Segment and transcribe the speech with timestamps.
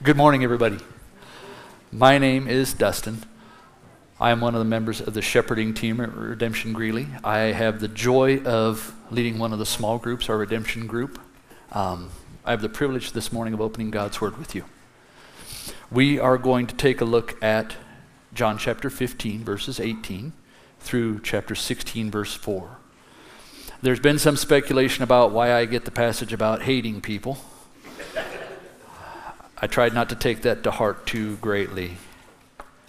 [0.00, 0.78] Good morning, everybody.
[1.90, 3.24] My name is Dustin.
[4.20, 7.08] I am one of the members of the shepherding team at Redemption Greeley.
[7.24, 11.20] I have the joy of leading one of the small groups, our Redemption group.
[11.72, 12.10] Um,
[12.44, 14.66] I have the privilege this morning of opening God's Word with you.
[15.90, 17.74] We are going to take a look at
[18.32, 20.32] John chapter 15, verses 18
[20.78, 22.78] through chapter 16, verse 4.
[23.82, 27.38] There's been some speculation about why I get the passage about hating people.
[29.60, 31.96] I tried not to take that to heart too greatly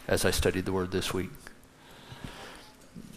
[0.08, 1.32] as I studied the Word this week.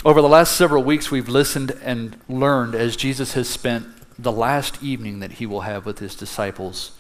[0.07, 3.87] Over the last several weeks, we've listened and learned as Jesus has spent
[4.19, 6.93] the last evening that he will have with his disciples,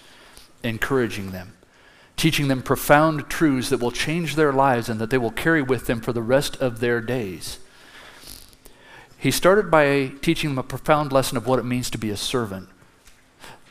[0.62, 1.54] encouraging them,
[2.18, 5.86] teaching them profound truths that will change their lives and that they will carry with
[5.86, 7.60] them for the rest of their days.
[9.16, 12.16] He started by teaching them a profound lesson of what it means to be a
[12.16, 12.68] servant,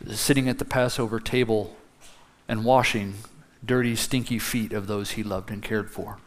[0.07, 1.75] sitting at the Passover table
[2.51, 3.13] and washing
[3.65, 6.17] dirty, stinky feet of those he loved and cared for.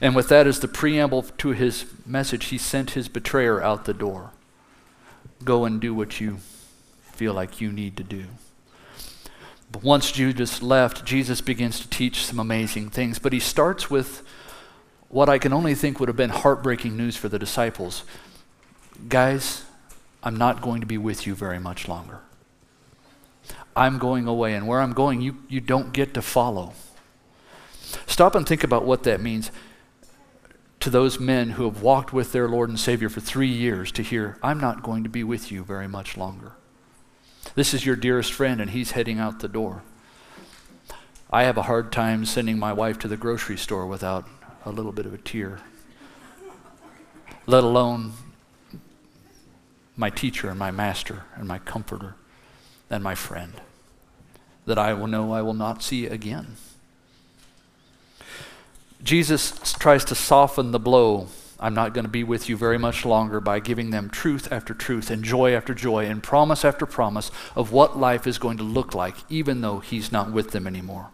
[0.00, 3.92] And with that as the preamble to his message, he sent his betrayer out the
[3.92, 4.30] door.
[5.42, 6.36] Go and do what you
[7.02, 8.26] feel like you need to do.
[9.72, 13.18] But once Judas left, Jesus begins to teach some amazing things.
[13.18, 14.22] But he starts with
[15.08, 18.04] what I can only think would have been heartbreaking news for the disciples.
[19.08, 19.64] Guys,
[20.22, 22.20] I'm not going to be with you very much longer.
[23.80, 26.74] I'm going away, and where I'm going, you, you don't get to follow.
[28.06, 29.50] Stop and think about what that means
[30.80, 34.02] to those men who have walked with their Lord and Savior for three years to
[34.02, 36.52] hear, I'm not going to be with you very much longer.
[37.54, 39.82] This is your dearest friend, and he's heading out the door.
[41.30, 44.28] I have a hard time sending my wife to the grocery store without
[44.66, 45.60] a little bit of a tear,
[47.46, 48.12] let alone
[49.96, 52.16] my teacher and my master and my comforter
[52.90, 53.54] and my friend
[54.70, 56.54] that I will know I will not see again.
[59.02, 61.26] Jesus tries to soften the blow.
[61.58, 64.72] I'm not going to be with you very much longer by giving them truth after
[64.72, 68.62] truth and joy after joy and promise after promise of what life is going to
[68.62, 71.10] look like, even though He's not with them anymore.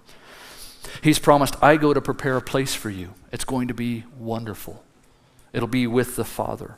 [1.03, 3.15] He's promised, I go to prepare a place for you.
[3.33, 4.85] It's going to be wonderful.
[5.55, 6.77] It'll be with the Father.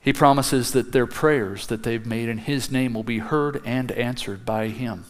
[0.00, 3.90] He promises that their prayers that they've made in His name will be heard and
[3.90, 5.06] answered by Him.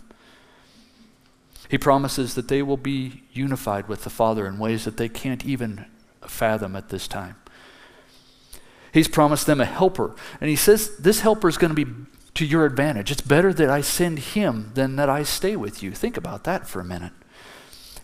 [1.68, 5.44] He promises that they will be unified with the Father in ways that they can't
[5.44, 5.86] even
[6.22, 7.36] fathom at this time.
[8.92, 11.90] He's promised them a helper, and He says this helper is going to be
[12.34, 13.10] to your advantage.
[13.10, 15.92] It's better that I send Him than that I stay with you.
[15.92, 17.12] Think about that for a minute.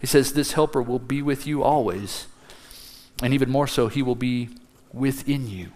[0.01, 2.27] He says this helper will be with you always,
[3.23, 4.49] and even more so, He will be
[4.93, 5.71] within you.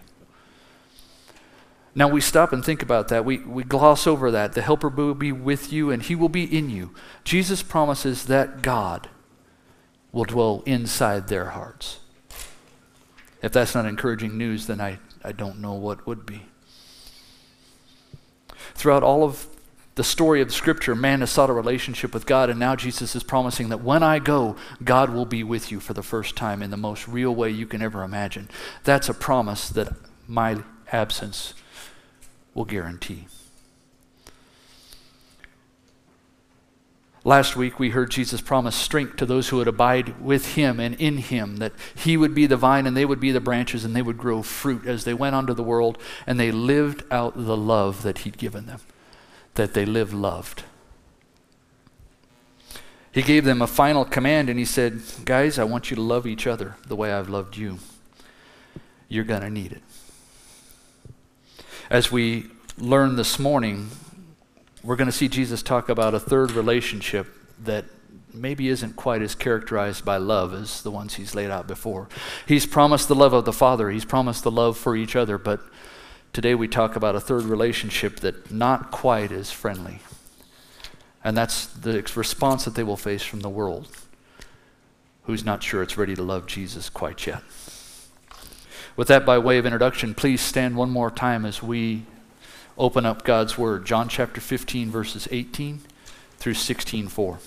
[1.97, 3.23] Now we stop and think about that.
[3.23, 4.51] We, we gloss over that.
[4.51, 6.93] The Helper will be with you and He will be in you.
[7.23, 9.09] Jesus promises that God
[10.11, 11.99] will dwell inside their hearts.
[13.41, 16.43] If that's not encouraging news, then I, I don't know what would be.
[18.73, 19.47] Throughout all of
[19.95, 23.23] the story of Scripture, man has sought a relationship with God, and now Jesus is
[23.23, 26.71] promising that when I go, God will be with you for the first time in
[26.71, 28.49] the most real way you can ever imagine.
[28.83, 29.93] That's a promise that
[30.27, 31.53] my absence
[32.55, 33.27] will guarantee.
[37.23, 40.93] Last week, we heard Jesus promise strength to those who would abide with him and
[40.95, 43.95] in him, that he would be the vine and they would be the branches and
[43.95, 47.57] they would grow fruit as they went onto the world and they lived out the
[47.57, 48.79] love that he'd given them,
[49.55, 50.63] that they lived loved.
[53.11, 56.27] He gave them a final command and he said, Guys, I want you to love
[56.27, 57.79] each other the way I've loved you.
[59.09, 59.84] You're going to need it.
[61.89, 62.47] As we
[62.79, 63.91] learn this morning,
[64.83, 67.27] we're going to see Jesus talk about a third relationship
[67.63, 67.85] that
[68.33, 72.09] maybe isn't quite as characterized by love as the ones he's laid out before.
[72.47, 75.61] He's promised the love of the Father, he's promised the love for each other, but
[76.33, 79.99] today we talk about a third relationship that not quite is friendly.
[81.23, 83.95] And that's the response that they will face from the world,
[85.25, 87.43] who's not sure it's ready to love Jesus quite yet.
[88.95, 92.03] With that, by way of introduction, please stand one more time as we
[92.77, 93.85] open up God's Word.
[93.85, 95.81] John chapter 15, verses 18
[96.37, 97.39] through 16, 4.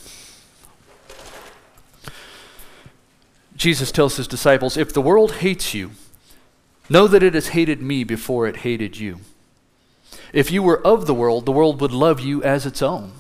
[3.57, 5.93] Jesus tells his disciples, If the world hates you,
[6.91, 9.21] know that it has hated me before it hated you.
[10.35, 13.13] If you were of the world, the world would love you as its own.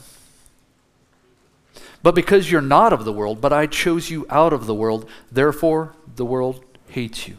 [2.02, 5.08] But because you're not of the world, but I chose you out of the world,
[5.32, 7.38] therefore the world hates you.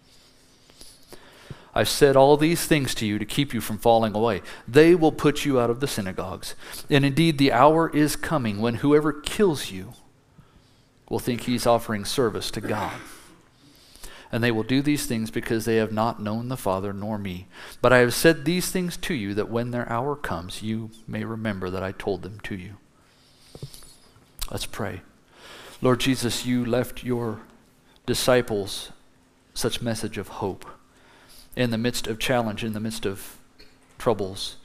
[1.73, 4.41] I've said all these things to you to keep you from falling away.
[4.67, 6.53] They will put you out of the synagogues.
[6.89, 9.93] And indeed, the hour is coming when whoever kills you
[11.09, 12.93] will think he's offering service to God.
[14.33, 17.47] And they will do these things because they have not known the Father nor me.
[17.81, 21.23] But I have said these things to you that when their hour comes, you may
[21.23, 22.77] remember that I told them to you.
[24.49, 25.01] Let's pray.
[25.81, 27.41] Lord Jesus, you left your
[28.05, 28.91] disciples
[29.53, 30.65] such message of hope
[31.55, 33.37] in the midst of challenge, in the midst of
[33.97, 34.57] troubles.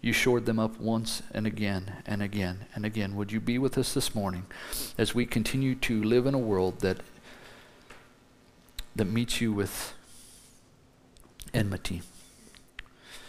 [0.00, 3.16] You shored them up once and again and again and again.
[3.16, 4.46] Would you be with us this morning
[4.96, 6.98] as we continue to live in a world that,
[8.94, 9.94] that meets you with
[11.52, 12.02] enmity,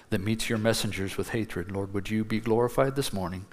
[0.10, 1.72] that meets your messengers with hatred?
[1.72, 3.46] Lord, would you be glorified this morning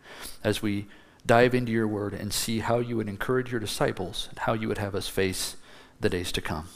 [0.42, 0.86] as we
[1.24, 4.68] dive into your word and see how you would encourage your disciples and how you
[4.68, 5.56] would have us face
[6.00, 6.68] the days to come?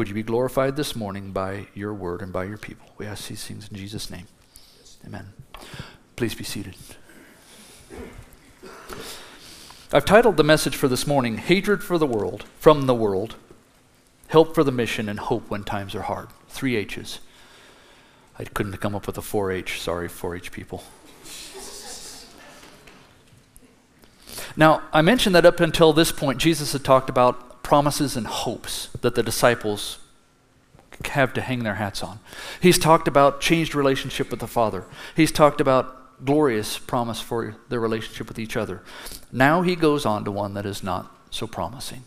[0.00, 2.88] Would you be glorified this morning by your word and by your people?
[2.96, 4.28] We ask these things in Jesus' name.
[5.06, 5.34] Amen.
[6.16, 6.74] Please be seated.
[9.92, 13.34] I've titled the message for this morning Hatred for the World, from the World,
[14.28, 16.28] Help for the Mission, and Hope When Times Are Hard.
[16.48, 17.18] Three H's.
[18.38, 19.82] I couldn't come up with a 4 H.
[19.82, 20.82] Sorry, 4 H people.
[24.56, 28.88] Now, I mentioned that up until this point, Jesus had talked about promises and hopes
[29.00, 29.98] that the disciples
[31.06, 32.20] have to hang their hats on.
[32.60, 34.84] He's talked about changed relationship with the Father.
[35.16, 38.82] He's talked about glorious promise for their relationship with each other.
[39.32, 42.04] Now he goes on to one that is not so promising.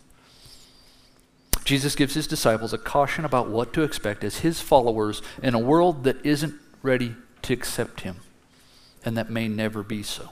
[1.65, 5.59] Jesus gives his disciples a caution about what to expect as his followers in a
[5.59, 8.17] world that isn't ready to accept him
[9.05, 10.29] and that may never be so.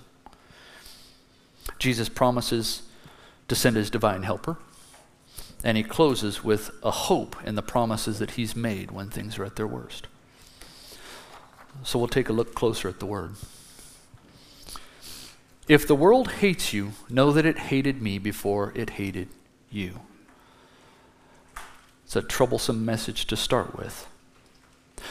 [1.79, 2.83] Jesus promises
[3.47, 4.57] to send his divine helper.
[5.63, 9.45] And he closes with a hope in the promises that he's made when things are
[9.45, 10.07] at their worst.
[11.83, 13.35] So we'll take a look closer at the word.
[15.67, 19.29] If the world hates you, know that it hated me before it hated
[19.69, 20.01] you.
[22.03, 24.07] It's a troublesome message to start with.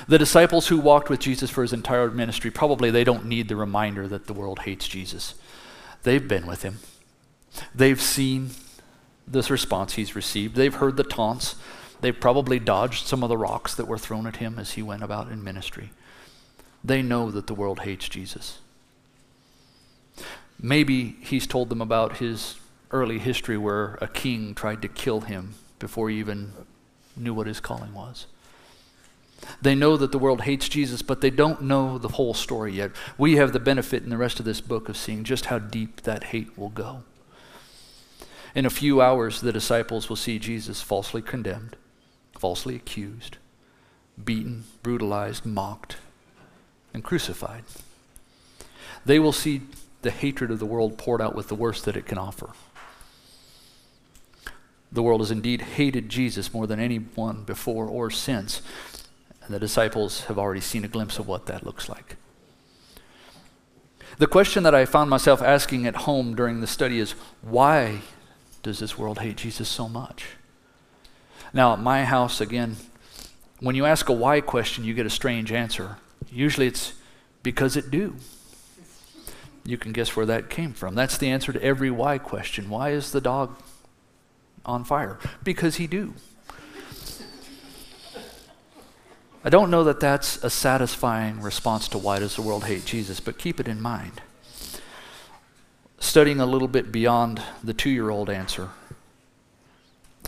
[0.07, 3.57] The disciples who walked with Jesus for his entire ministry, probably they don't need the
[3.57, 5.35] reminder that the world hates Jesus.
[6.03, 6.79] They've been with him.
[7.75, 8.51] They've seen
[9.31, 10.57] this response he's received.
[10.57, 11.55] They've heard the taunts.
[12.01, 15.03] They've probably dodged some of the rocks that were thrown at him as he went
[15.03, 15.91] about in ministry.
[16.83, 18.59] They know that the world hates Jesus.
[20.61, 22.57] Maybe he's told them about his
[22.91, 26.53] early history where a king tried to kill him before he even
[27.17, 28.27] knew what his calling was.
[29.63, 32.91] They know that the world hates Jesus, but they don't know the whole story yet.
[33.17, 36.03] We have the benefit in the rest of this book of seeing just how deep
[36.03, 37.05] that hate will go.
[38.55, 41.77] In a few hours, the disciples will see Jesus falsely condemned,
[42.39, 43.37] falsely accused,
[44.23, 45.97] beaten, brutalized, mocked,
[46.93, 47.63] and crucified.
[49.05, 49.63] They will see
[50.03, 52.51] the hatred of the world poured out with the worst that it can offer.
[54.93, 58.61] The world has indeed hated Jesus more than anyone before or since,
[59.45, 62.17] and the disciples have already seen a glimpse of what that looks like.
[64.19, 68.01] The question that I found myself asking at home during the study is why
[68.63, 70.27] does this world hate Jesus so much?
[71.53, 72.77] Now, at my house, again,
[73.59, 75.97] when you ask a why question, you get a strange answer.
[76.31, 76.95] Usually it's
[77.43, 78.17] because it do.
[79.65, 80.95] You can guess where that came from.
[80.95, 82.71] That's the answer to every why question.
[82.71, 83.57] Why is the dog
[84.65, 85.19] on fire?
[85.43, 86.15] Because he do.
[89.43, 93.21] I don't know that that's a satisfying response to why does the world hate Jesus,
[93.21, 94.21] but keep it in mind
[96.01, 98.71] studying a little bit beyond the two year old answer.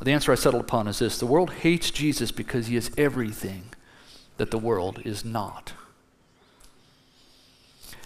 [0.01, 3.65] The answer I settled upon is this the world hates Jesus because he is everything
[4.37, 5.73] that the world is not.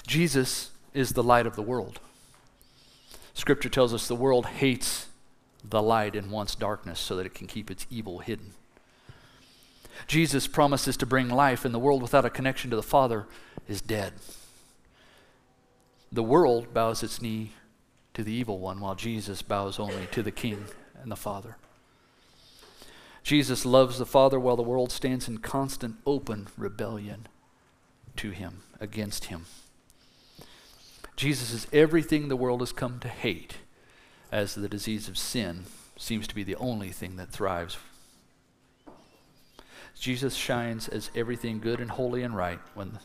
[0.06, 2.00] Jesus is the light of the world.
[3.34, 5.08] Scripture tells us the world hates
[5.68, 8.52] the light and wants darkness so that it can keep its evil hidden.
[10.06, 13.26] Jesus promises to bring life, and the world without a connection to the Father
[13.66, 14.12] is dead.
[16.12, 17.52] The world bows its knee
[18.14, 20.64] to the evil one, while Jesus bows only to the King
[21.02, 21.56] and the Father.
[23.22, 27.26] Jesus loves the Father while the world stands in constant, open rebellion
[28.16, 29.46] to him, against him.
[31.16, 33.56] Jesus is everything the world has come to hate,
[34.30, 35.64] as the disease of sin
[35.98, 37.78] seems to be the only thing that thrives.
[39.98, 43.00] Jesus shines as everything good and holy and right when,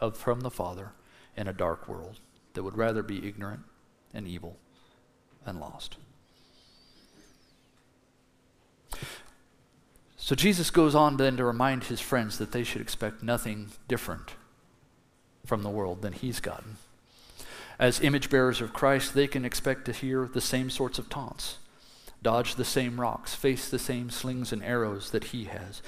[0.00, 0.92] of, from the Father
[1.36, 2.20] in a dark world
[2.56, 3.60] that would rather be ignorant
[4.12, 4.56] and evil
[5.46, 5.96] and lost.
[10.16, 14.32] So Jesus goes on then to remind his friends that they should expect nothing different
[15.44, 16.78] from the world than he's gotten.
[17.78, 21.58] As image bearers of Christ, they can expect to hear the same sorts of taunts,
[22.22, 25.82] dodge the same rocks, face the same slings and arrows that he has.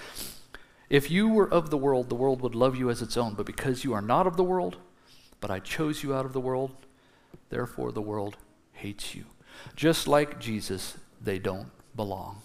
[0.88, 3.46] If you were of the world, the world would love you as its own, but
[3.46, 4.76] because you are not of the world,
[5.40, 6.72] but I chose you out of the world,
[7.50, 8.36] therefore the world
[8.72, 9.24] hates you.
[9.74, 12.42] Just like Jesus, they don't belong.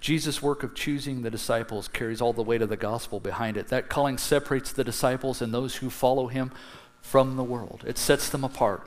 [0.00, 3.68] Jesus' work of choosing the disciples carries all the weight of the gospel behind it.
[3.68, 6.52] That calling separates the disciples and those who follow him
[7.00, 8.86] from the world, it sets them apart.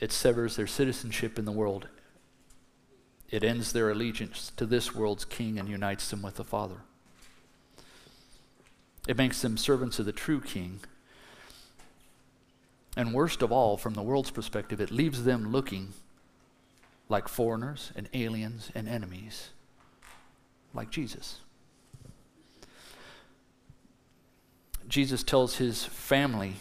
[0.00, 1.88] It severs their citizenship in the world.
[3.30, 6.82] It ends their allegiance to this world's king and unites them with the Father.
[9.06, 10.80] It makes them servants of the true king.
[12.96, 15.92] And worst of all, from the world's perspective, it leaves them looking
[17.08, 19.50] like foreigners and aliens and enemies
[20.74, 21.40] like Jesus.
[24.88, 26.54] Jesus tells his family,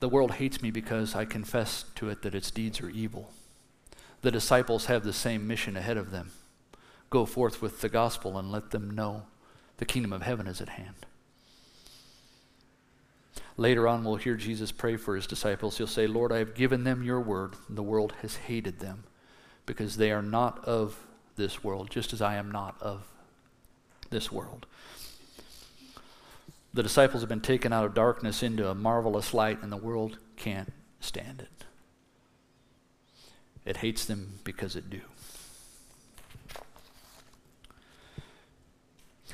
[0.00, 3.30] The world hates me because I confess to it that its deeds are evil.
[4.22, 6.32] The disciples have the same mission ahead of them
[7.12, 9.24] go forth with the gospel and let them know
[9.82, 11.06] the kingdom of heaven is at hand.
[13.56, 15.76] Later on, we'll hear Jesus pray for his disciples.
[15.76, 19.02] He'll say, Lord, I have given them your word, and the world has hated them
[19.66, 20.96] because they are not of
[21.34, 23.08] this world, just as I am not of
[24.10, 24.66] this world.
[26.72, 30.18] The disciples have been taken out of darkness into a marvelous light, and the world
[30.36, 31.64] can't stand it.
[33.64, 35.00] It hates them because it do.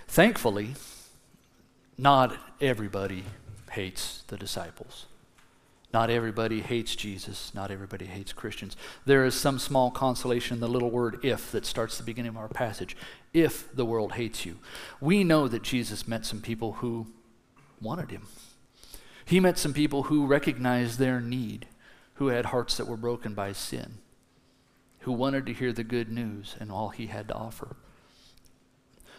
[0.08, 0.74] Thankfully,
[1.98, 3.24] not everybody
[3.70, 5.06] hates the disciples.
[5.92, 7.52] Not everybody hates Jesus.
[7.54, 8.76] Not everybody hates Christians.
[9.06, 12.36] There is some small consolation in the little word if that starts the beginning of
[12.36, 12.96] our passage.
[13.32, 14.56] If the world hates you.
[15.00, 17.06] We know that Jesus met some people who
[17.80, 18.26] wanted him.
[19.24, 21.66] He met some people who recognized their need,
[22.14, 23.98] who had hearts that were broken by sin,
[25.00, 27.76] who wanted to hear the good news and all he had to offer.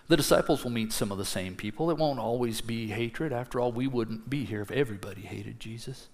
[0.09, 1.91] The disciples will meet some of the same people.
[1.91, 3.31] It won't always be hatred.
[3.31, 6.09] After all, we wouldn't be here if everybody hated Jesus.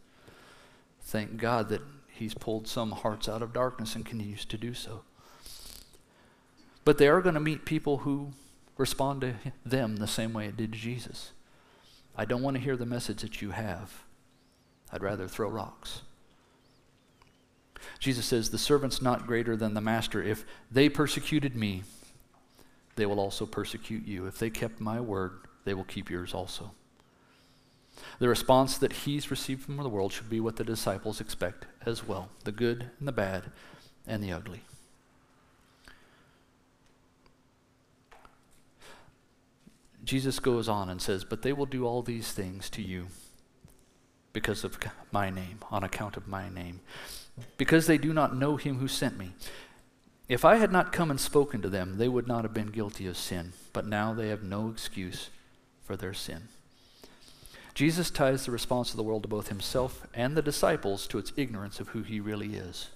[1.02, 5.04] Thank God that He's pulled some hearts out of darkness and continues to do so.
[6.84, 8.34] But they are going to meet people who
[8.78, 9.36] respond to
[9.66, 11.32] them the same way it did to Jesus.
[12.18, 14.04] I don't want to hear the message that you have.
[14.92, 16.02] I'd rather throw rocks.
[18.00, 20.22] Jesus says, The servant's not greater than the master.
[20.22, 21.84] If they persecuted me,
[22.96, 24.26] they will also persecute you.
[24.26, 26.72] If they kept my word, they will keep yours also.
[28.20, 32.06] The response that he's received from the world should be what the disciples expect as
[32.06, 33.52] well the good and the bad
[34.06, 34.62] and the ugly.
[40.04, 43.08] Jesus goes on and says, But they will do all these things to you
[44.34, 44.78] because of
[45.12, 46.82] my name, on account of my name,
[47.58, 49.34] because they do not know him who sent me.
[50.28, 53.06] If I had not come and spoken to them, they would not have been guilty
[53.06, 55.30] of sin, but now they have no excuse
[55.84, 56.48] for their sin.
[57.76, 61.34] Jesus ties the response of the world to both himself and the disciples to its
[61.36, 62.90] ignorance of who he really is.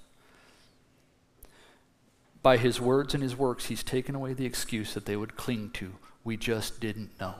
[2.41, 5.71] By his words and his works, he's taken away the excuse that they would cling
[5.71, 5.91] to.
[6.23, 7.35] We just didn't know.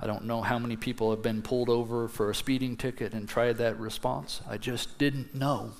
[0.00, 3.28] I don't know how many people have been pulled over for a speeding ticket and
[3.28, 4.40] tried that response.
[4.48, 5.72] I just didn't know.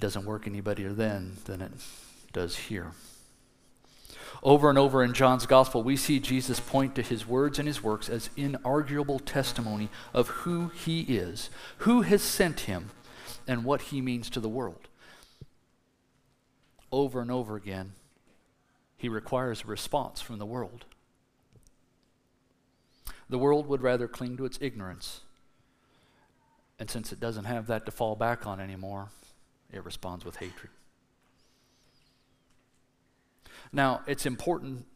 [0.00, 1.72] It doesn't work any better then than it
[2.32, 2.92] does here.
[4.42, 7.82] Over and over in John's gospel, we see Jesus point to his words and his
[7.82, 12.92] works as inarguable testimony of who he is, who has sent him,
[13.46, 14.88] and what he means to the world.
[16.90, 17.92] Over and over again,
[18.96, 20.86] he requires a response from the world.
[23.28, 25.20] The world would rather cling to its ignorance
[26.78, 29.10] And since it doesn't have that to fall back on anymore,
[29.72, 30.70] it responds with hatred.
[33.72, 34.86] Now, it's important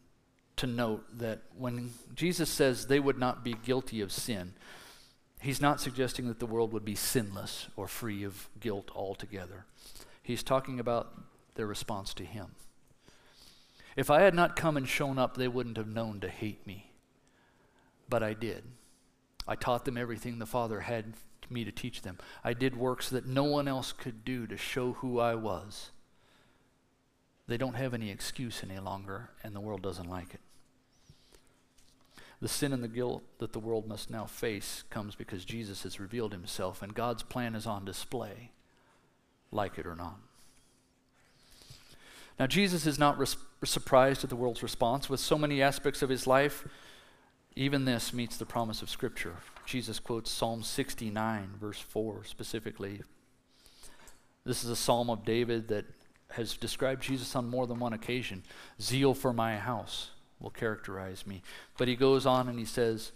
[0.57, 4.55] to note that when Jesus says they would not be guilty of sin,
[5.41, 9.67] he's not suggesting that the world would be sinless or free of guilt altogether.
[10.23, 11.13] He's talking about
[11.55, 12.55] their response to him.
[13.97, 16.91] If I had not come and shown up, they wouldn't have known to hate me.
[18.09, 18.65] But I did.
[19.47, 21.15] I taught them everything the Father had
[21.51, 22.19] me to teach them.
[22.43, 25.91] I did works that no one else could do to show who I was.
[27.47, 30.41] They don't have any excuse any longer, and the world doesn't like it.
[32.41, 36.01] The sin and the guilt that the world must now face comes because Jesus has
[36.01, 38.51] revealed himself, and God's plan is on display,
[39.51, 40.19] like it or not.
[42.39, 45.09] Now, Jesus is not res- surprised at the world's response.
[45.09, 46.67] With so many aspects of his life,
[47.55, 49.37] even this meets the promise of Scripture.
[49.67, 53.03] Jesus quotes Psalm 69, verse 4 specifically.
[54.45, 55.87] This is a psalm of David that
[56.33, 58.43] has described Jesus on more than one occasion.
[58.81, 61.43] Zeal for my house will characterize me.
[61.79, 63.13] But he goes on and he says,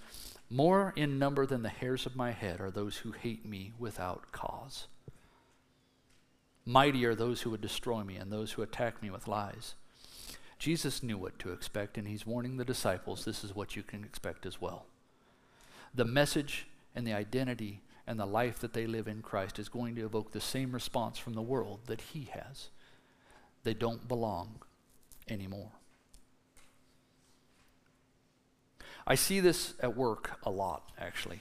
[0.49, 4.33] More in number than the hairs of my head are those who hate me without
[4.33, 4.87] cause.
[6.64, 9.75] Mighty are those who would destroy me and those who attack me with lies.
[10.59, 14.05] Jesus knew what to expect, and he's warning the disciples this is what you can
[14.05, 14.87] expect as well.
[15.95, 19.95] The message and the identity and the life that they live in Christ is going
[19.97, 22.68] to evoke the same response from the world that he has.
[23.64, 24.62] They don't belong
[25.28, 25.73] anymore.
[29.07, 31.40] I see this at work a lot, actually.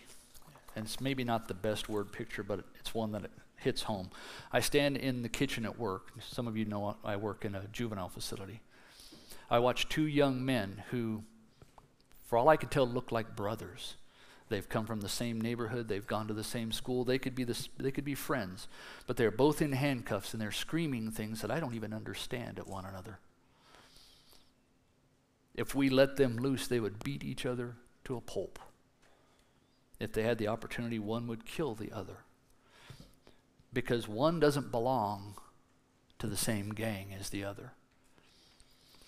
[0.76, 4.10] And it's maybe not the best word picture, but it's one that hits home.
[4.52, 6.12] I stand in the kitchen at work.
[6.22, 8.62] Some of you know I work in a juvenile facility.
[9.50, 11.24] I watch two young men who,
[12.26, 13.96] for all I could tell, look like brothers.
[14.50, 15.88] They've come from the same neighborhood.
[15.88, 17.04] They've gone to the same school.
[17.04, 18.68] They could be the, they could be friends,
[19.06, 22.68] but they're both in handcuffs and they're screaming things that I don't even understand at
[22.68, 23.20] one another.
[25.56, 28.60] If we let them loose, they would beat each other to a pulp.
[30.00, 32.20] If they had the opportunity, one would kill the other.
[33.74, 35.36] Because one doesn't belong
[36.20, 37.74] to the same gang as the other.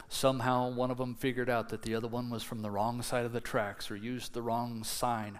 [0.09, 3.25] Somehow one of them figured out that the other one was from the wrong side
[3.25, 5.39] of the tracks or used the wrong sign.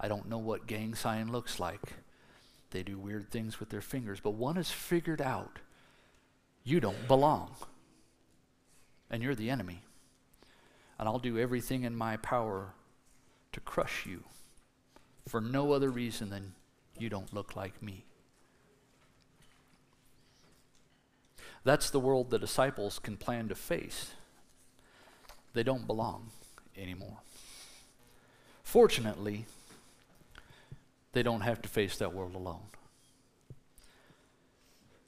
[0.00, 1.94] I don't know what gang sign looks like.
[2.70, 5.60] They do weird things with their fingers, but one has figured out
[6.64, 7.54] you don't belong.
[9.08, 9.82] And you're the enemy.
[10.98, 12.74] And I'll do everything in my power
[13.52, 14.24] to crush you
[15.28, 16.54] for no other reason than
[16.98, 18.04] you don't look like me.
[21.64, 24.12] That's the world the disciples can plan to face.
[25.54, 26.30] They don't belong
[26.76, 27.18] anymore.
[28.62, 29.44] Fortunately,
[31.12, 32.62] they don't have to face that world alone.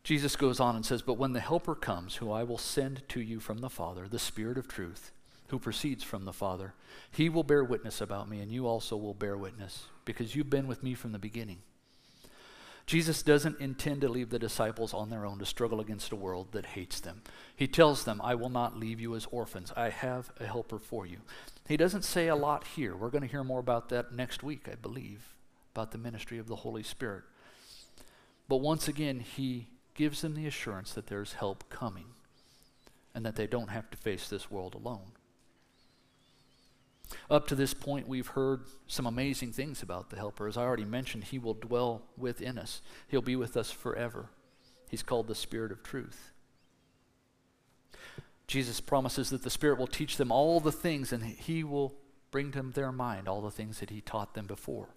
[0.04, 3.20] Jesus goes on and says, But when the Helper comes, who I will send to
[3.20, 5.12] you from the Father, the Spirit of truth,
[5.48, 6.74] who proceeds from the Father,
[7.10, 10.66] he will bear witness about me, and you also will bear witness, because you've been
[10.66, 11.62] with me from the beginning.
[12.86, 16.48] Jesus doesn't intend to leave the disciples on their own to struggle against a world
[16.52, 17.22] that hates them.
[17.56, 19.72] He tells them, I will not leave you as orphans.
[19.74, 21.18] I have a helper for you.
[21.66, 22.94] He doesn't say a lot here.
[22.94, 25.34] We're going to hear more about that next week, I believe,
[25.74, 27.22] about the ministry of the Holy Spirit.
[28.48, 32.06] But once again, he gives them the assurance that there's help coming
[33.14, 35.13] and that they don't have to face this world alone.
[37.30, 40.46] Up to this point, we've heard some amazing things about the Helper.
[40.46, 44.28] As I already mentioned, He will dwell within us, He'll be with us forever.
[44.88, 46.32] He's called the Spirit of truth.
[48.46, 51.94] Jesus promises that the Spirit will teach them all the things and He will
[52.30, 54.88] bring to their mind all the things that He taught them before.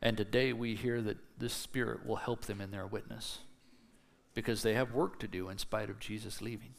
[0.00, 3.40] And today we hear that this Spirit will help them in their witness
[4.34, 6.74] because they have work to do in spite of Jesus leaving.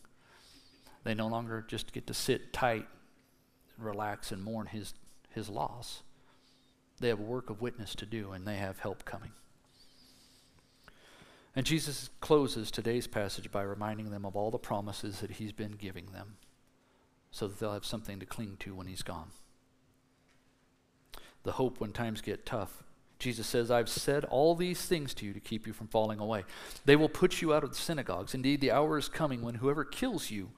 [1.04, 2.88] They no longer just get to sit tight
[3.78, 4.94] relax and mourn his,
[5.30, 6.02] his loss.
[7.00, 9.32] They have a work of witness to do, and they have help coming.
[11.56, 15.72] And Jesus closes today's passage by reminding them of all the promises that he's been
[15.72, 16.36] giving them
[17.32, 19.32] so that they'll have something to cling to when he's gone.
[21.44, 22.84] The hope when times get tough.
[23.20, 26.44] Jesus says, I've said all these things to you to keep you from falling away.
[26.84, 28.34] They will put you out of the synagogues.
[28.34, 30.50] Indeed, the hour is coming when whoever kills you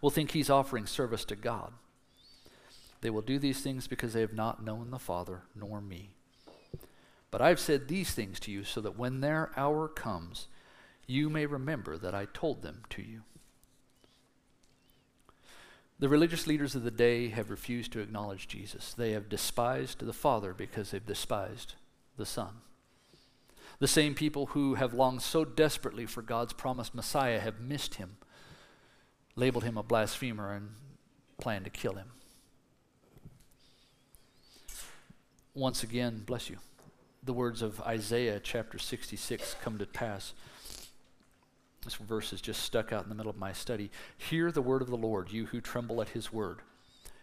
[0.00, 1.72] will think he's offering service to God.
[3.00, 6.10] They will do these things because they have not known the Father nor me.
[7.30, 10.48] But I've said these things to you so that when their hour comes,
[11.06, 13.22] you may remember that I told them to you.
[16.00, 18.94] The religious leaders of the day have refused to acknowledge Jesus.
[18.94, 21.74] They have despised the Father because they've despised
[22.16, 22.60] the Son.
[23.80, 28.16] The same people who have longed so desperately for God's promised Messiah have missed him,
[29.34, 30.70] labeled him a blasphemer, and
[31.40, 32.12] planned to kill him.
[35.58, 36.56] Once again, bless you,
[37.24, 40.32] the words of Isaiah chapter 66 come to pass.
[41.82, 43.90] This verse has just stuck out in the middle of my study.
[44.16, 46.60] Hear the word of the Lord, you who tremble at his word.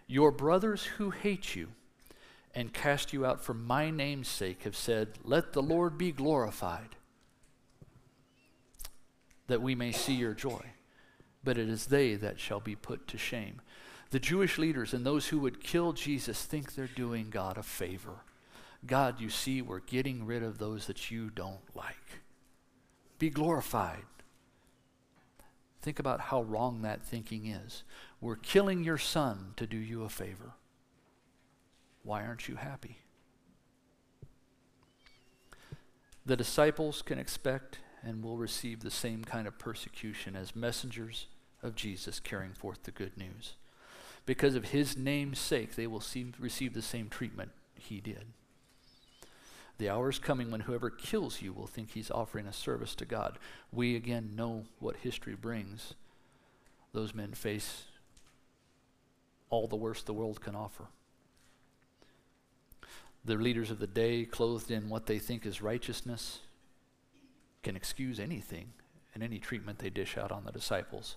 [0.05, 1.69] Your brothers who hate you
[2.53, 6.97] and cast you out for my name's sake have said, Let the Lord be glorified,
[9.47, 10.73] that we may see your joy.
[11.41, 13.61] But it is they that shall be put to shame.
[14.11, 18.23] The Jewish leaders and those who would kill Jesus think they're doing God a favor.
[18.85, 22.21] God, you see, we're getting rid of those that you don't like.
[23.17, 24.05] Be glorified.
[25.81, 27.83] Think about how wrong that thinking is.
[28.21, 30.53] We're killing your son to do you a favor.
[32.03, 32.99] Why aren't you happy?
[36.25, 41.27] The disciples can expect and will receive the same kind of persecution as messengers
[41.61, 43.55] of Jesus carrying forth the good news.
[44.25, 48.25] Because of his name's sake, they will see, receive the same treatment he did.
[49.77, 53.05] The hour is coming when whoever kills you will think he's offering a service to
[53.05, 53.37] God.
[53.71, 55.93] We again know what history brings.
[56.93, 57.83] Those men face
[59.49, 60.85] all the worst the world can offer.
[63.25, 66.39] The leaders of the day, clothed in what they think is righteousness,
[67.63, 68.73] can excuse anything
[69.13, 71.15] and any treatment they dish out on the disciples.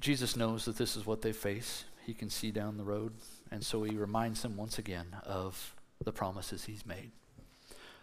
[0.00, 1.84] Jesus knows that this is what they face.
[2.04, 3.12] He can see down the road.
[3.50, 7.12] And so he reminds them once again of the promises he's made.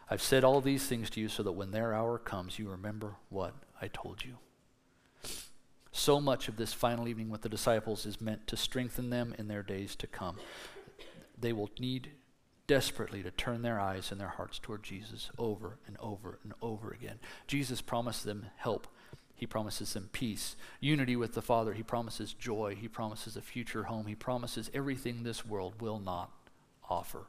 [0.09, 3.15] I've said all these things to you so that when their hour comes, you remember
[3.29, 4.37] what I told you.
[5.91, 9.47] So much of this final evening with the disciples is meant to strengthen them in
[9.47, 10.37] their days to come.
[11.39, 12.11] They will need
[12.65, 16.91] desperately to turn their eyes and their hearts toward Jesus over and over and over
[16.91, 17.19] again.
[17.47, 18.87] Jesus promised them help
[19.35, 21.73] he promises them peace, unity with the Father.
[21.73, 22.77] He promises joy.
[22.79, 24.05] He promises a future home.
[24.05, 26.31] He promises everything this world will not
[26.89, 27.25] offer.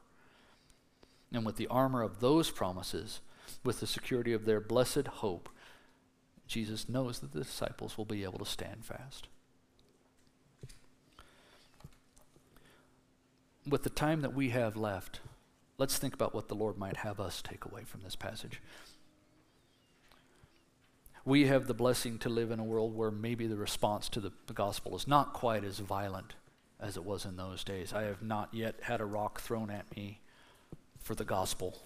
[1.33, 3.21] And with the armor of those promises,
[3.63, 5.49] with the security of their blessed hope,
[6.47, 9.27] Jesus knows that the disciples will be able to stand fast.
[13.67, 15.21] With the time that we have left,
[15.79, 18.61] let's think about what the Lord might have us take away from this passage
[21.25, 24.31] we have the blessing to live in a world where maybe the response to the,
[24.53, 26.35] gospel is not quite as violent
[26.79, 27.93] as it was in those days.
[27.93, 30.19] I have not yet had a rock thrown at me
[30.99, 31.79] for the gospel.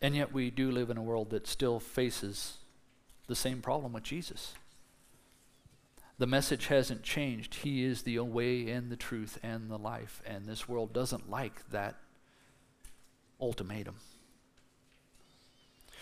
[0.00, 2.58] And yet we do live in a world that still faces
[3.26, 4.54] the same problem with Jesus.
[6.18, 7.56] The message hasn't changed.
[7.56, 10.22] He is the way and the truth and the life.
[10.26, 11.96] And this world doesn't like that
[13.40, 13.96] ultimatum.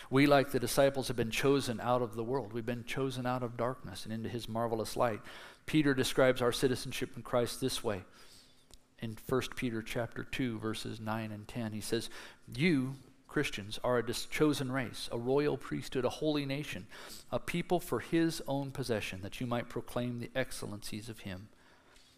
[0.09, 2.53] We, like the disciples, have been chosen out of the world.
[2.53, 5.21] We've been chosen out of darkness and into his marvelous light.
[5.65, 8.03] Peter describes our citizenship in Christ this way.
[8.99, 12.09] In 1 Peter chapter 2 verses 9 and 10, he says,
[12.53, 12.95] "You
[13.27, 16.85] Christians are a chosen race, a royal priesthood, a holy nation,
[17.31, 21.49] a people for his own possession, that you might proclaim the excellencies of him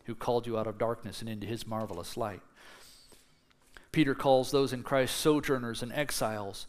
[0.06, 2.42] who called you out of darkness and into his marvelous light."
[3.92, 6.68] Peter calls those in Christ sojourners and exiles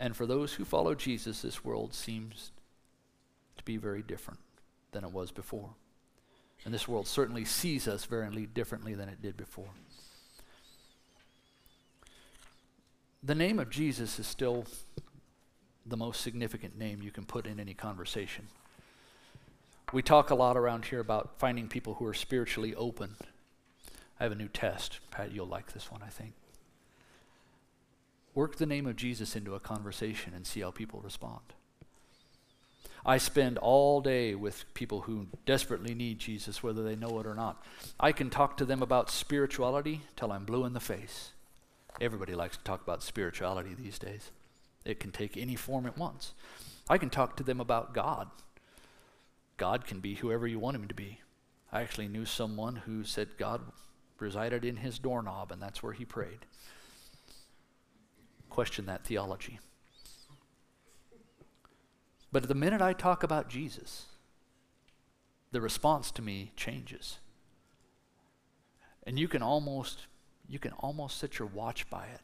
[0.00, 2.52] and for those who follow Jesus, this world seems
[3.58, 4.40] to be very different
[4.92, 5.68] than it was before.
[6.64, 9.68] And this world certainly sees us very differently than it did before.
[13.22, 14.64] The name of Jesus is still
[15.84, 18.48] the most significant name you can put in any conversation.
[19.92, 23.16] We talk a lot around here about finding people who are spiritually open.
[24.18, 25.00] I have a new test.
[25.10, 26.32] Pat, you'll like this one, I think.
[28.34, 31.40] Work the name of Jesus into a conversation and see how people respond.
[33.04, 37.34] I spend all day with people who desperately need Jesus, whether they know it or
[37.34, 37.64] not.
[37.98, 41.32] I can talk to them about spirituality till I'm blue in the face.
[42.00, 44.30] Everybody likes to talk about spirituality these days.
[44.84, 46.34] It can take any form it wants.
[46.88, 48.28] I can talk to them about God.
[49.56, 51.20] God can be whoever you want him to be.
[51.72, 53.60] I actually knew someone who said God
[54.18, 56.40] resided in his doorknob, and that's where he prayed
[58.50, 59.58] question that theology.
[62.32, 64.06] But the minute I talk about Jesus,
[65.52, 67.18] the response to me changes.
[69.04, 70.06] And you can almost
[70.50, 72.20] you can almost set your watch by it.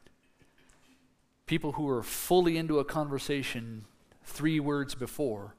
[1.47, 3.85] People who are fully into a conversation
[4.25, 5.55] 3 words before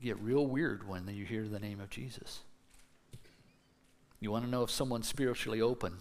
[0.00, 2.42] get real weird when you hear the name of Jesus.
[4.20, 5.96] You want to know if someone's spiritually open?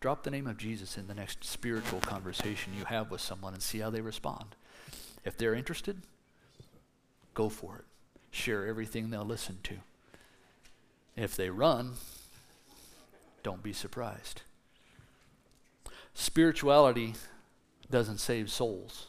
[0.00, 3.62] Drop the name of Jesus in the next spiritual conversation you have with someone and
[3.62, 4.56] see how they respond.
[5.26, 6.00] If they're interested,
[7.34, 7.84] go for it.
[8.30, 9.74] Share everything they'll listen to.
[11.16, 11.92] If they run,
[13.42, 14.40] don't be surprised.
[16.14, 17.14] Spirituality
[17.90, 19.06] doesn't save souls.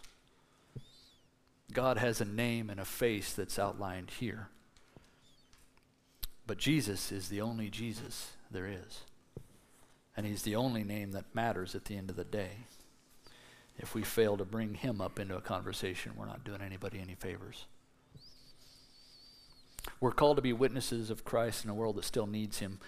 [1.71, 4.49] God has a name and a face that's outlined here.
[6.45, 9.05] But Jesus is the only Jesus there is.
[10.15, 12.65] And he's the only name that matters at the end of the day.
[13.77, 17.15] If we fail to bring him up into a conversation, we're not doing anybody any
[17.15, 17.65] favors.
[19.99, 22.79] We're called to be witnesses of Christ in a world that still needs him.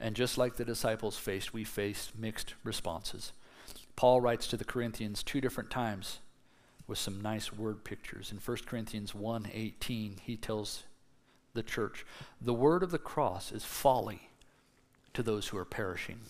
[0.00, 3.32] And just like the disciples faced, we faced mixed responses.
[3.96, 6.20] Paul writes to the Corinthians two different times
[6.86, 8.32] with some nice word pictures.
[8.32, 10.84] In 1 Corinthians 1:18, he tells
[11.52, 12.06] the church,
[12.40, 14.30] "The word of the cross is folly
[15.14, 16.20] to those who are perishing,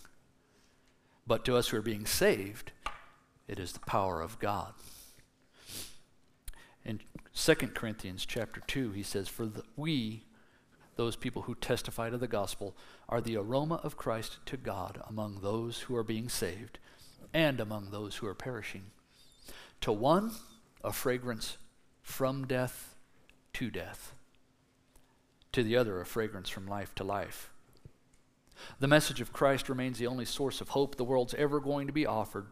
[1.28, 2.72] but to us who are being saved,
[3.46, 4.74] it is the power of God."
[6.84, 7.00] In
[7.34, 10.24] 2 Corinthians chapter 2, he says, "For the, we
[10.98, 12.76] those people who testify to the gospel
[13.08, 16.80] are the aroma of Christ to God among those who are being saved
[17.32, 18.90] and among those who are perishing.
[19.82, 20.32] To one,
[20.82, 21.56] a fragrance
[22.02, 22.96] from death
[23.54, 24.12] to death.
[25.52, 27.50] To the other, a fragrance from life to life.
[28.80, 31.92] The message of Christ remains the only source of hope the world's ever going to
[31.92, 32.46] be offered,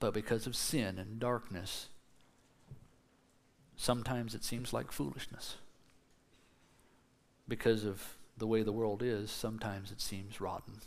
[0.00, 1.88] but because of sin and darkness,
[3.76, 5.56] sometimes it seems like foolishness.
[7.46, 10.80] Because of the way the world is, sometimes it seems rotten.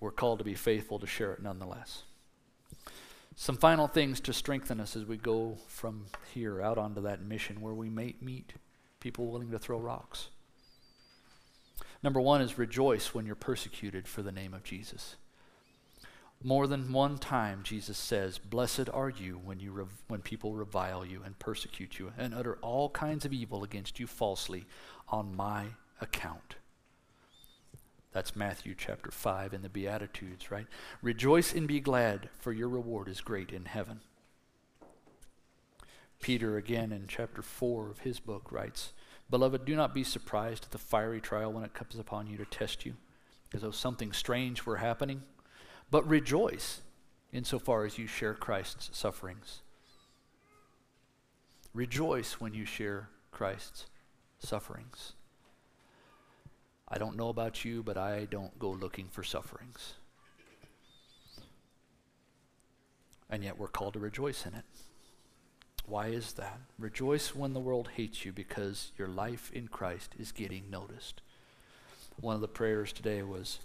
[0.00, 2.04] We're called to be faithful to share it nonetheless.
[3.36, 7.60] Some final things to strengthen us as we go from here out onto that mission
[7.60, 8.54] where we may meet
[8.98, 10.28] people willing to throw rocks.
[12.02, 15.16] Number one is rejoice when you're persecuted for the name of Jesus.
[16.42, 21.04] More than one time, Jesus says, Blessed are you when, you rev- when people revile
[21.04, 24.64] you and persecute you and utter all kinds of evil against you falsely
[25.08, 25.66] on my
[26.00, 26.56] account.
[28.12, 30.66] That's Matthew chapter 5 in the Beatitudes, right?
[31.02, 34.00] Rejoice and be glad, for your reward is great in heaven.
[36.20, 38.92] Peter, again in chapter 4 of his book, writes
[39.30, 42.44] Beloved, do not be surprised at the fiery trial when it comes upon you to
[42.44, 42.94] test you,
[43.54, 45.22] as though something strange were happening,
[45.90, 46.82] but rejoice
[47.32, 49.62] insofar as you share Christ's sufferings.
[51.72, 53.86] Rejoice when you share Christ's
[54.40, 55.12] sufferings.
[56.88, 59.94] I don't know about you, but I don't go looking for sufferings.
[63.28, 64.64] And yet we're called to rejoice in it.
[65.90, 66.60] Why is that?
[66.78, 71.20] Rejoice when the world hates you because your life in Christ is getting noticed.
[72.20, 73.58] One of the prayers today was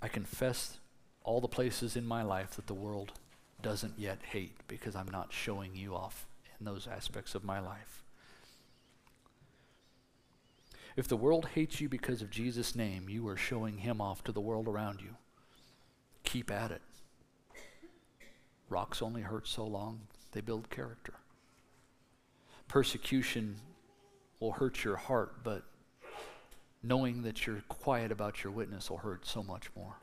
[0.00, 0.78] I confess
[1.22, 3.12] all the places in my life that the world
[3.60, 6.26] doesn't yet hate because I'm not showing you off
[6.58, 8.02] in those aspects of my life.
[10.96, 14.32] If the world hates you because of Jesus' name, you are showing him off to
[14.32, 15.16] the world around you.
[16.24, 16.80] Keep at it.
[18.68, 20.00] Rocks only hurt so long,
[20.32, 21.14] they build character.
[22.68, 23.56] Persecution
[24.40, 25.64] will hurt your heart, but
[26.82, 29.96] knowing that you're quiet about your witness will hurt so much more.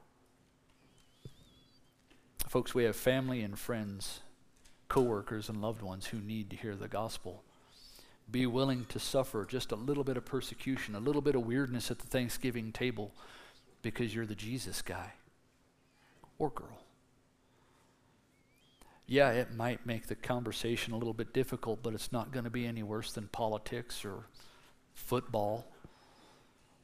[2.48, 4.22] Folks, we have family and friends,
[4.88, 7.44] coworkers and loved ones who need to hear the gospel
[8.30, 11.92] be willing to suffer just a little bit of persecution, a little bit of weirdness
[11.92, 13.14] at the Thanksgiving table
[13.82, 15.14] because you're the Jesus guy
[16.40, 16.85] or girl.
[19.08, 22.50] Yeah, it might make the conversation a little bit difficult, but it's not going to
[22.50, 24.28] be any worse than politics or
[24.96, 25.68] football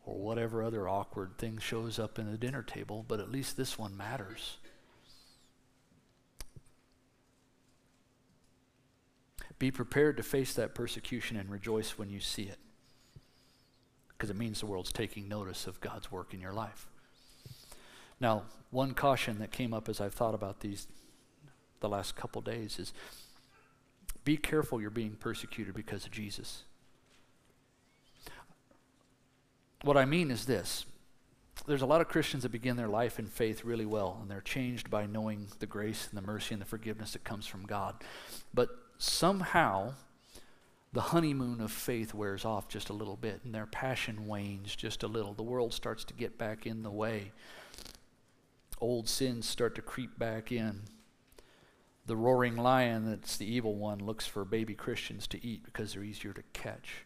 [0.05, 3.77] or whatever other awkward thing shows up in the dinner table, but at least this
[3.77, 4.57] one matters.
[9.57, 12.57] Be prepared to face that persecution and rejoice when you see it.
[14.09, 16.87] Because it means the world's taking notice of God's work in your life.
[18.19, 20.87] Now, one caution that came up as I've thought about these
[21.81, 22.93] the last couple days is
[24.23, 26.63] be careful you're being persecuted because of Jesus.
[29.83, 30.85] What I mean is this
[31.67, 34.41] there's a lot of Christians that begin their life in faith really well, and they're
[34.41, 38.03] changed by knowing the grace and the mercy and the forgiveness that comes from God.
[38.53, 39.93] But somehow
[40.93, 45.03] the honeymoon of faith wears off just a little bit and their passion wanes just
[45.03, 45.33] a little.
[45.33, 47.31] The world starts to get back in the way.
[48.79, 50.81] Old sins start to creep back in.
[52.05, 56.03] The roaring lion that's the evil one looks for baby Christians to eat because they're
[56.03, 57.05] easier to catch.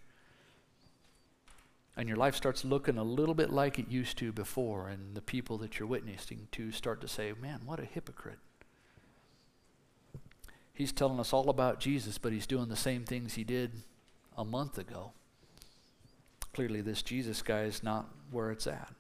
[1.97, 5.21] And your life starts looking a little bit like it used to before, and the
[5.21, 8.39] people that you're witnessing to start to say, Man, what a hypocrite.
[10.73, 13.71] He's telling us all about Jesus, but he's doing the same things he did
[14.38, 15.13] a month ago.
[16.53, 18.93] Clearly, this Jesus guy is not where it's at.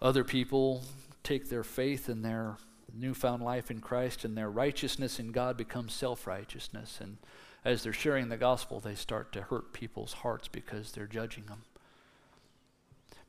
[0.00, 0.82] Other people
[1.24, 2.56] take their faith and their
[2.98, 6.98] newfound life in Christ and their righteousness in God becomes self righteousness.
[7.00, 7.18] And
[7.64, 11.62] as they're sharing the gospel, they start to hurt people's hearts because they're judging them.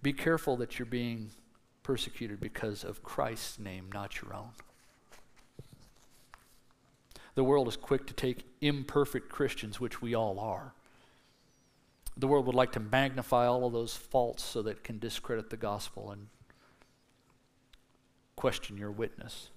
[0.02, 1.32] Be careful that you're being
[1.84, 4.50] persecuted because of Christ's name, not your own.
[7.36, 10.74] The world is quick to take imperfect Christians, which we all are.
[12.18, 15.52] The world would like to magnify all of those faults so that it can discredit
[15.52, 16.28] the gospel and
[18.36, 19.50] question your witness.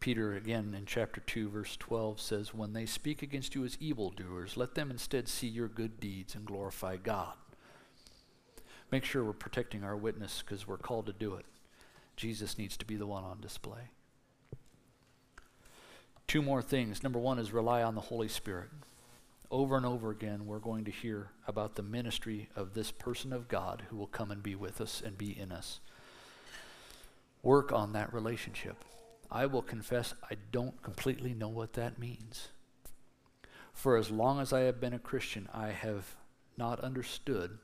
[0.00, 4.56] Peter, again in chapter 2, verse 12, says, When they speak against you as evildoers,
[4.56, 7.34] let them instead see your good deeds and glorify God.
[8.90, 11.44] Make sure we're protecting our witness because we're called to do it.
[12.16, 13.90] Jesus needs to be the one on display.
[16.26, 17.02] Two more things.
[17.02, 18.70] Number one is rely on the Holy Spirit.
[19.50, 23.48] Over and over again, we're going to hear about the ministry of this person of
[23.48, 25.80] God who will come and be with us and be in us.
[27.42, 28.76] Work on that relationship.
[29.30, 32.48] I will confess I don't completely know what that means.
[33.72, 36.16] For as long as I have been a Christian, I have
[36.56, 37.58] not understood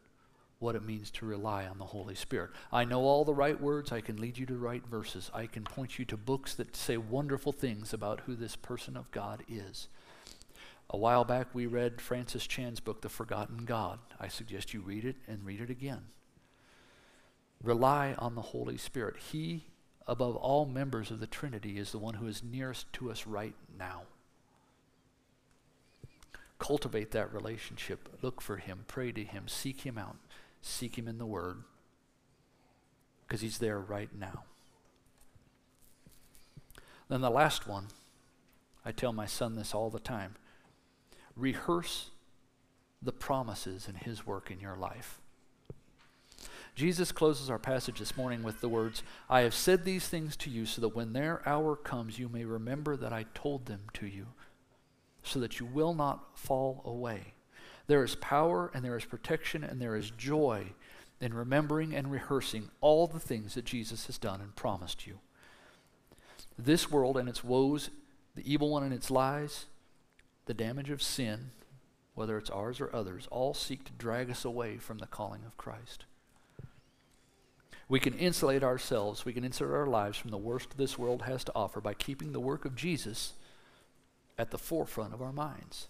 [0.59, 2.51] what it means to rely on the Holy Spirit.
[2.73, 3.93] I know all the right words.
[3.93, 5.31] I can lead you to right verses.
[5.35, 9.11] I can point you to books that say wonderful things about who this person of
[9.11, 9.89] God is.
[10.89, 13.99] A while back, we read Francis Chan's book, The Forgotten God.
[14.19, 16.05] I suggest you read it and read it again.
[17.63, 19.17] Rely on the Holy Spirit.
[19.33, 19.67] He
[20.07, 23.55] above all members of the Trinity, is the one who is nearest to us right
[23.79, 24.03] now.
[26.59, 28.09] Cultivate that relationship.
[28.23, 28.85] Look for him.
[28.87, 29.49] Pray to him.
[29.49, 30.17] Seek him out.
[30.63, 31.63] Seek him in the Word
[33.27, 34.45] because he's there right now.
[37.09, 37.89] Then the last one,
[38.85, 40.37] I tell my son this all the time
[41.37, 42.11] rehearse
[43.03, 45.21] the promises in his work in your life.
[46.77, 50.51] Jesus closes our passage this morning with the words, I have said these things to
[50.51, 54.07] you so that when their hour comes, you may remember that I told them to
[54.07, 54.27] you,
[55.23, 57.33] so that you will not fall away.
[57.87, 60.67] There is power and there is protection and there is joy
[61.19, 65.21] in remembering and rehearsing all the things that Jesus has done and promised you.
[66.59, 67.89] This world and its woes,
[68.35, 69.65] the evil one and its lies,
[70.45, 71.53] the damage of sin,
[72.15, 75.57] whether it's ours or others, all seek to drag us away from the calling of
[75.57, 76.05] Christ.
[77.89, 81.45] We can insulate ourselves, we can insulate our lives from the worst this world has
[81.45, 83.35] to offer by keeping the work of Jesus
[84.37, 85.89] at the forefront of our minds.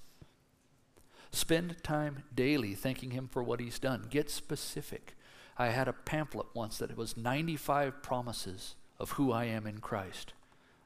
[1.30, 4.06] Spend time daily thanking Him for what He's done.
[4.10, 5.14] Get specific.
[5.58, 10.34] I had a pamphlet once that was 95 promises of who I am in Christ.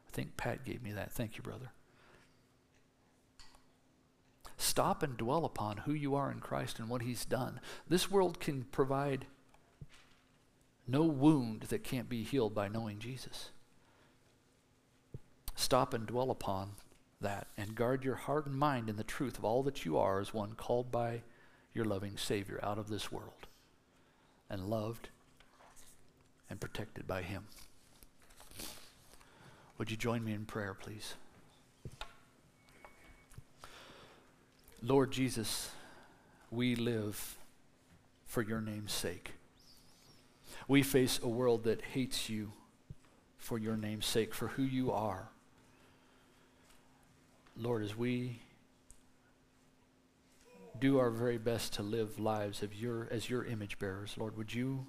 [0.09, 1.13] I think Pat gave me that.
[1.13, 1.73] Thank you, brother.
[4.57, 7.61] Stop and dwell upon who you are in Christ and what He's done.
[7.89, 9.27] This world can provide
[10.91, 13.51] no wound that can't be healed by knowing Jesus.
[15.55, 16.73] Stop and dwell upon
[17.21, 20.21] that and guard your heart and mind in the truth of all that you are
[20.21, 21.23] as one called by
[21.73, 23.47] your loving Savior out of this world
[24.49, 25.11] and loved
[26.49, 27.45] and protected by Him.
[29.79, 31.15] Would you join me in prayer, please?
[34.83, 35.71] Lord Jesus,
[36.51, 37.37] we live
[38.25, 39.33] for your name's sake.
[40.71, 42.53] We face a world that hates you
[43.39, 45.29] for your name's sake, for who you are.
[47.57, 48.39] Lord, as we
[50.79, 54.55] do our very best to live lives of your as your image bearers, Lord, would
[54.55, 54.87] you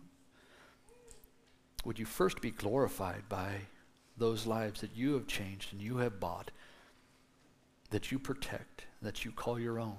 [1.84, 3.62] would you first be glorified by
[4.16, 6.52] those lives that you have changed and you have bought,
[7.90, 9.98] that you protect, that you call your own.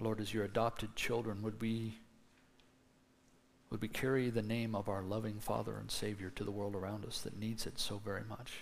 [0.00, 1.98] Lord, as your adopted children, would we
[3.70, 7.04] would we carry the name of our loving Father and Savior to the world around
[7.04, 8.52] us that needs it so very much?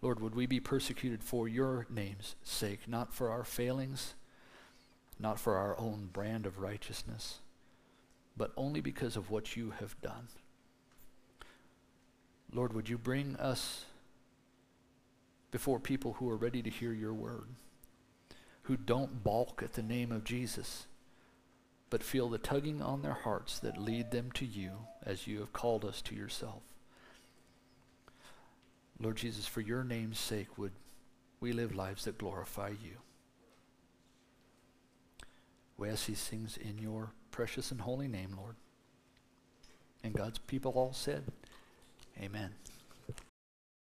[0.00, 4.14] Lord, would we be persecuted for your name's sake, not for our failings,
[5.18, 7.38] not for our own brand of righteousness,
[8.36, 10.28] but only because of what you have done?
[12.52, 13.84] Lord, would you bring us
[15.50, 17.48] before people who are ready to hear your word,
[18.62, 20.86] who don't balk at the name of Jesus,
[21.90, 24.72] but feel the tugging on their hearts that lead them to you
[25.04, 26.62] as you have called us to yourself.
[29.00, 30.72] Lord Jesus, for your name's sake, would
[31.40, 32.98] we live lives that glorify you.
[35.76, 38.56] We ask these things in your precious and holy name, Lord.
[40.02, 41.24] And God's people all said,
[42.20, 42.50] Amen.